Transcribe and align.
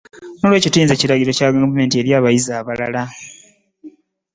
N'olwekyo 0.39 0.69
tulinze 0.69 0.99
kiragiro 0.99 1.31
kya 1.37 1.53
gavumenti 1.55 1.95
eri 1.97 2.11
abayizi 2.17 2.51
abalala 2.59 3.01